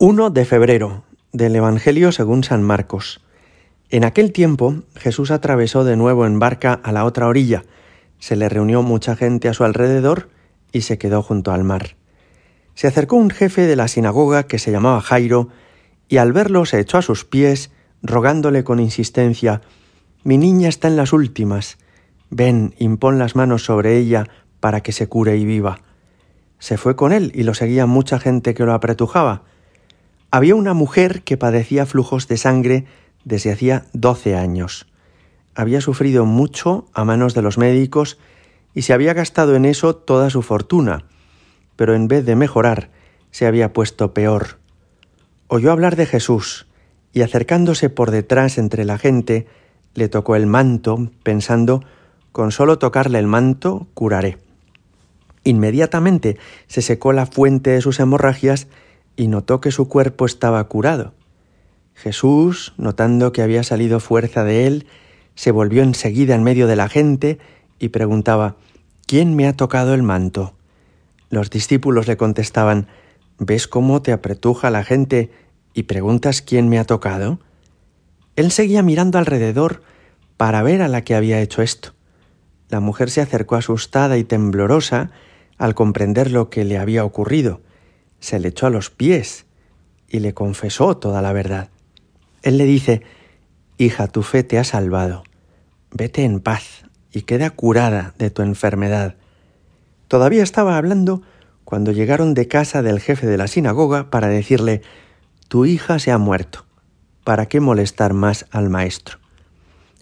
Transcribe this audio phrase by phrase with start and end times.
[0.00, 1.02] 1 de febrero
[1.32, 3.20] del Evangelio según San Marcos.
[3.90, 7.64] En aquel tiempo Jesús atravesó de nuevo en barca a la otra orilla.
[8.20, 10.28] Se le reunió mucha gente a su alrededor
[10.70, 11.96] y se quedó junto al mar.
[12.76, 15.48] Se acercó un jefe de la sinagoga que se llamaba Jairo,
[16.06, 19.62] y al verlo se echó a sus pies, rogándole con insistencia
[20.22, 21.76] Mi niña está en las últimas.
[22.30, 24.28] Ven, impón las manos sobre ella
[24.60, 25.80] para que se cure y viva.
[26.60, 29.42] Se fue con él y lo seguía mucha gente que lo apretujaba.
[30.30, 32.84] Había una mujer que padecía flujos de sangre
[33.24, 34.86] desde hacía doce años.
[35.54, 38.18] Había sufrido mucho a manos de los médicos
[38.74, 41.04] y se había gastado en eso toda su fortuna,
[41.76, 42.90] pero en vez de mejorar,
[43.30, 44.58] se había puesto peor.
[45.48, 46.66] Oyó hablar de Jesús
[47.12, 49.46] y acercándose por detrás entre la gente,
[49.94, 51.82] le tocó el manto, pensando,
[52.32, 54.38] con solo tocarle el manto, curaré.
[55.42, 56.36] Inmediatamente
[56.66, 58.68] se secó la fuente de sus hemorragias
[59.18, 61.12] y notó que su cuerpo estaba curado.
[61.92, 64.86] Jesús, notando que había salido fuerza de él,
[65.34, 67.40] se volvió enseguida en medio de la gente
[67.80, 68.54] y preguntaba
[69.06, 70.54] ¿Quién me ha tocado el manto?
[71.30, 72.86] Los discípulos le contestaban
[73.40, 75.32] ¿Ves cómo te apretuja la gente
[75.74, 77.40] y preguntas quién me ha tocado?
[78.36, 79.82] Él seguía mirando alrededor
[80.36, 81.92] para ver a la que había hecho esto.
[82.68, 85.10] La mujer se acercó asustada y temblorosa
[85.56, 87.62] al comprender lo que le había ocurrido
[88.20, 89.46] se le echó a los pies
[90.08, 91.68] y le confesó toda la verdad.
[92.42, 93.02] Él le dice,
[93.76, 95.22] Hija, tu fe te ha salvado.
[95.92, 99.16] Vete en paz y queda curada de tu enfermedad.
[100.08, 101.22] Todavía estaba hablando
[101.64, 104.82] cuando llegaron de casa del jefe de la sinagoga para decirle,
[105.48, 106.64] Tu hija se ha muerto.
[107.24, 109.18] ¿Para qué molestar más al maestro?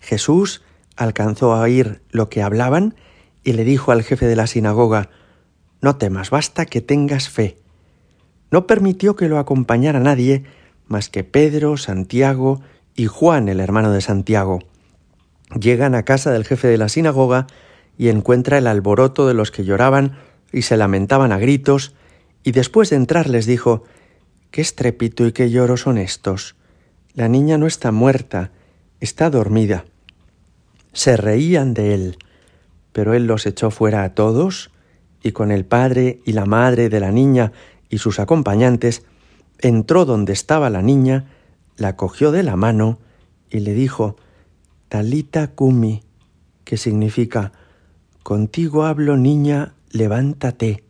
[0.00, 0.62] Jesús
[0.96, 2.94] alcanzó a oír lo que hablaban
[3.42, 5.08] y le dijo al jefe de la sinagoga,
[5.80, 7.63] No temas, basta que tengas fe
[8.50, 10.44] no permitió que lo acompañara nadie
[10.86, 12.60] más que Pedro, Santiago
[12.94, 14.60] y Juan, el hermano de Santiago.
[15.58, 17.46] Llegan a casa del jefe de la sinagoga
[17.96, 20.18] y encuentra el alboroto de los que lloraban
[20.52, 21.94] y se lamentaban a gritos,
[22.42, 23.84] y después de entrar les dijo
[24.50, 26.54] Qué estrépito y qué lloro son estos.
[27.14, 28.52] La niña no está muerta,
[29.00, 29.84] está dormida.
[30.92, 32.18] Se reían de él,
[32.92, 34.70] pero él los echó fuera a todos,
[35.22, 37.52] y con el padre y la madre de la niña
[37.94, 39.04] y sus acompañantes,
[39.60, 41.26] entró donde estaba la niña,
[41.76, 42.98] la cogió de la mano
[43.50, 44.16] y le dijo,
[44.88, 46.02] Talita Kumi,
[46.64, 47.52] que significa,
[48.24, 50.82] Contigo hablo, niña, levántate.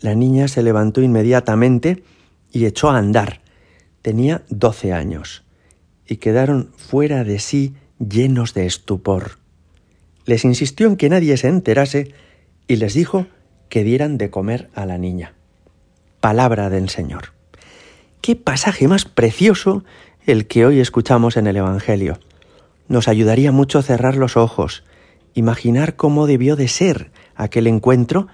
[0.00, 2.02] La niña se levantó inmediatamente
[2.50, 3.42] y echó a andar.
[4.00, 5.44] Tenía doce años
[6.06, 9.32] y quedaron fuera de sí llenos de estupor.
[10.24, 12.14] Les insistió en que nadie se enterase
[12.66, 13.26] y les dijo
[13.68, 15.34] que dieran de comer a la niña
[16.22, 17.32] palabra del Señor.
[18.20, 19.82] Qué pasaje más precioso
[20.24, 22.20] el que hoy escuchamos en el Evangelio.
[22.86, 24.84] Nos ayudaría mucho cerrar los ojos,
[25.34, 28.28] imaginar cómo debió de ser aquel encuentro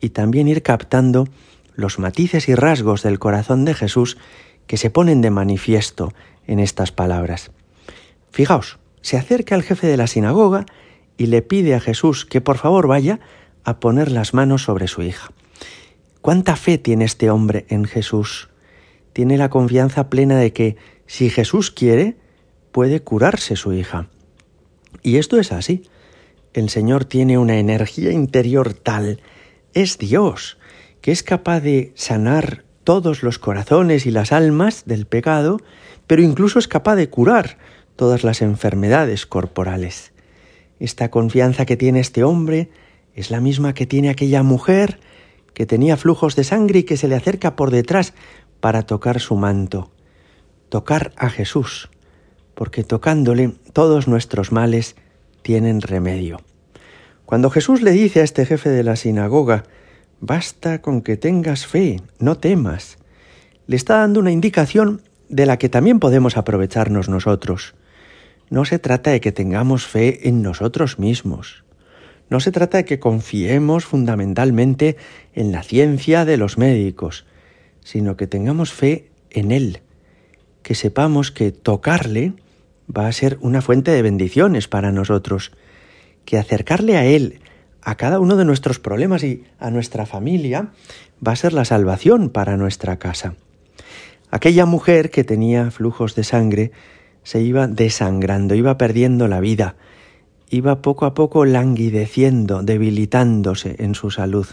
[0.00, 1.28] y también ir captando
[1.76, 4.18] los matices y rasgos del corazón de Jesús
[4.66, 6.12] que se ponen de manifiesto
[6.48, 7.52] en estas palabras.
[8.32, 10.66] Fijaos, se acerca al jefe de la sinagoga
[11.16, 13.20] y le pide a Jesús que por favor vaya
[13.62, 15.30] a poner las manos sobre su hija.
[16.28, 18.50] ¿Cuánta fe tiene este hombre en Jesús?
[19.14, 22.16] Tiene la confianza plena de que si Jesús quiere,
[22.70, 24.10] puede curarse su hija.
[25.02, 25.84] Y esto es así.
[26.52, 29.22] El Señor tiene una energía interior tal,
[29.72, 30.58] es Dios,
[31.00, 35.56] que es capaz de sanar todos los corazones y las almas del pecado,
[36.06, 37.56] pero incluso es capaz de curar
[37.96, 40.12] todas las enfermedades corporales.
[40.78, 42.68] Esta confianza que tiene este hombre
[43.14, 45.00] es la misma que tiene aquella mujer
[45.58, 48.14] que tenía flujos de sangre y que se le acerca por detrás
[48.60, 49.90] para tocar su manto.
[50.68, 51.90] Tocar a Jesús,
[52.54, 54.94] porque tocándole todos nuestros males
[55.42, 56.40] tienen remedio.
[57.26, 59.64] Cuando Jesús le dice a este jefe de la sinagoga,
[60.20, 62.98] basta con que tengas fe, no temas,
[63.66, 67.74] le está dando una indicación de la que también podemos aprovecharnos nosotros.
[68.48, 71.64] No se trata de que tengamos fe en nosotros mismos,
[72.30, 74.96] no se trata de que confiemos fundamentalmente
[75.34, 77.26] en la ciencia de los médicos,
[77.82, 79.80] sino que tengamos fe en Él,
[80.62, 82.34] que sepamos que tocarle
[82.94, 85.52] va a ser una fuente de bendiciones para nosotros,
[86.24, 87.40] que acercarle a Él,
[87.82, 90.72] a cada uno de nuestros problemas y a nuestra familia,
[91.26, 93.34] va a ser la salvación para nuestra casa.
[94.30, 96.72] Aquella mujer que tenía flujos de sangre
[97.22, 99.76] se iba desangrando, iba perdiendo la vida,
[100.50, 104.46] iba poco a poco languideciendo, debilitándose en su salud,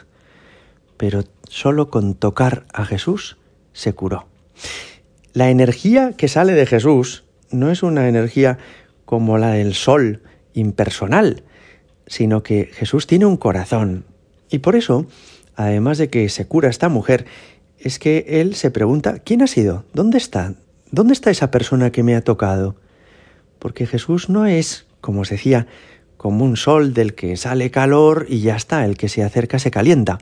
[0.98, 3.38] pero solo con tocar a Jesús
[3.74, 4.28] se curó.
[5.34, 8.58] La energía que sale de Jesús no es una energía
[9.06, 10.22] como la del sol,
[10.54, 11.44] impersonal,
[12.08, 14.06] sino que Jesús tiene un corazón.
[14.50, 15.06] Y por eso,
[15.56, 17.26] además de que se cura esta mujer,
[17.78, 19.86] es que él se pregunta, ¿quién ha sido?
[19.94, 20.56] ¿Dónde está?
[20.92, 22.76] ¿Dónde está esa persona que me ha tocado?
[23.60, 25.68] Porque Jesús no es, como os decía,
[26.18, 29.70] como un sol del que sale calor y ya está, el que se acerca se
[29.70, 30.18] calienta,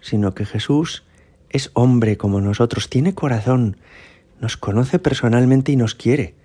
[0.00, 1.02] sino que Jesús
[1.50, 3.76] es hombre como nosotros, tiene corazón,
[4.40, 6.36] nos conoce personalmente y nos quiere.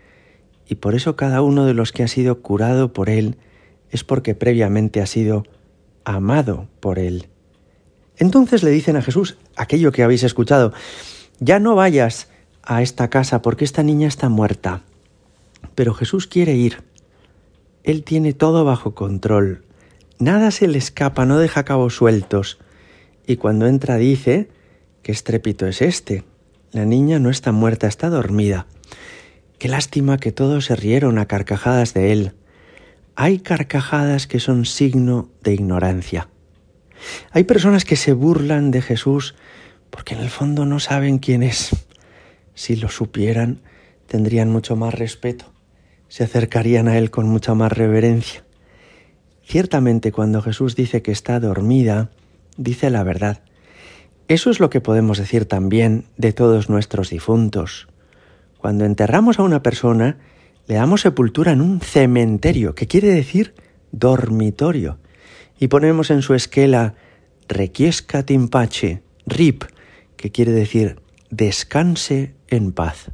[0.67, 3.37] Y por eso cada uno de los que ha sido curado por Él
[3.91, 5.43] es porque previamente ha sido
[6.05, 7.27] amado por Él.
[8.17, 10.73] Entonces le dicen a Jesús aquello que habéis escuchado,
[11.39, 12.29] ya no vayas
[12.63, 14.81] a esta casa porque esta niña está muerta.
[15.75, 16.88] Pero Jesús quiere ir.
[17.83, 19.63] Él tiene todo bajo control.
[20.19, 22.59] Nada se le escapa, no deja cabos sueltos.
[23.25, 24.49] Y cuando entra dice,
[25.01, 26.23] ¿qué estrépito es este?
[26.71, 28.67] La niña no está muerta, está dormida.
[29.57, 32.33] Qué lástima que todos se rieron a carcajadas de él.
[33.15, 36.29] Hay carcajadas que son signo de ignorancia.
[37.31, 39.35] Hay personas que se burlan de Jesús
[39.89, 41.69] porque en el fondo no saben quién es.
[42.53, 43.61] Si lo supieran,
[44.07, 45.51] tendrían mucho más respeto,
[46.09, 48.43] se acercarían a Él con mucha más reverencia.
[49.43, 52.09] Ciertamente cuando Jesús dice que está dormida,
[52.57, 53.41] dice la verdad.
[54.27, 57.87] Eso es lo que podemos decir también de todos nuestros difuntos.
[58.57, 60.17] Cuando enterramos a una persona,
[60.67, 63.55] le damos sepultura en un cementerio, que quiere decir
[63.91, 64.99] dormitorio,
[65.59, 66.93] y ponemos en su esquela
[67.47, 69.63] requiescat in pace, rip,
[70.15, 71.01] que quiere decir
[71.31, 73.11] descanse en paz.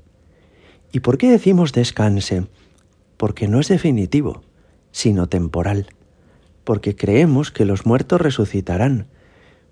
[0.91, 2.45] ¿Y por qué decimos descanse?
[3.17, 4.43] Porque no es definitivo,
[4.91, 5.87] sino temporal,
[6.63, 9.07] porque creemos que los muertos resucitarán,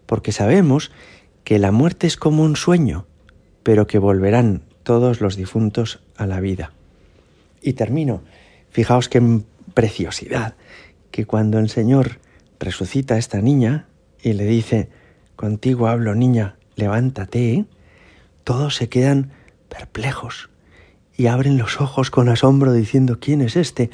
[0.06, 0.92] porque sabemos
[1.44, 3.06] que la muerte es como un sueño,
[3.64, 6.74] pero que volverán todos los difuntos a la vida.
[7.62, 8.22] Y termino.
[8.70, 9.22] Fijaos qué
[9.74, 10.56] preciosidad,
[11.12, 12.20] que cuando el Señor
[12.60, 13.88] resucita a esta niña
[14.22, 14.90] y le dice,
[15.36, 17.66] contigo hablo niña, levántate,
[18.44, 19.32] todos se quedan
[19.70, 20.50] perplejos
[21.16, 23.90] y abren los ojos con asombro diciendo, ¿quién es este?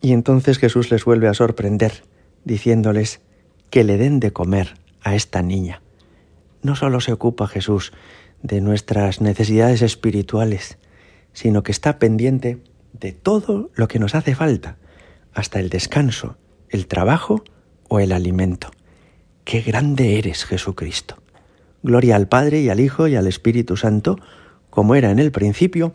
[0.00, 2.04] Y entonces Jesús les vuelve a sorprender,
[2.44, 3.20] diciéndoles
[3.70, 5.82] que le den de comer a esta niña.
[6.62, 7.92] No solo se ocupa Jesús
[8.42, 10.78] de nuestras necesidades espirituales,
[11.32, 12.62] sino que está pendiente
[12.92, 14.76] de todo lo que nos hace falta,
[15.32, 16.36] hasta el descanso,
[16.68, 17.42] el trabajo
[17.88, 18.70] o el alimento.
[19.44, 21.16] Qué grande eres, Jesucristo.
[21.82, 24.18] Gloria al Padre y al Hijo y al Espíritu Santo,
[24.70, 25.94] como era en el principio,